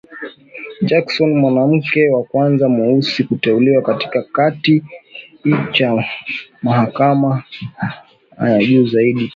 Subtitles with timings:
[0.87, 4.19] Jackson, mwanamke wa kwanza mweusi kuteuliwa katika
[4.51, 4.83] kiti
[5.71, 6.03] cha
[6.61, 7.43] mahakama
[8.43, 9.29] ya juu zaidi ya taifa